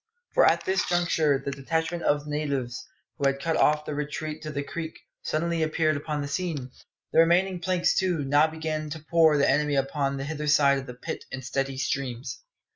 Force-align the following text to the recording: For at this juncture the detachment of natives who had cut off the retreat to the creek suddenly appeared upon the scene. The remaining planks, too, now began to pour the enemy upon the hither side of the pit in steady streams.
For 0.33 0.47
at 0.47 0.65
this 0.65 0.83
juncture 0.89 1.37
the 1.37 1.51
detachment 1.51 2.01
of 2.01 2.25
natives 2.25 2.87
who 3.19 3.27
had 3.27 3.39
cut 3.39 3.55
off 3.55 3.85
the 3.85 3.93
retreat 3.93 4.41
to 4.41 4.49
the 4.51 4.63
creek 4.63 4.97
suddenly 5.21 5.61
appeared 5.61 5.95
upon 5.95 6.23
the 6.23 6.27
scene. 6.27 6.71
The 7.13 7.19
remaining 7.19 7.59
planks, 7.59 7.93
too, 7.95 8.25
now 8.25 8.47
began 8.47 8.89
to 8.89 8.99
pour 9.11 9.37
the 9.37 9.47
enemy 9.47 9.75
upon 9.75 10.17
the 10.17 10.23
hither 10.23 10.47
side 10.47 10.79
of 10.79 10.87
the 10.87 10.95
pit 10.95 11.25
in 11.29 11.43
steady 11.43 11.77
streams. 11.77 12.41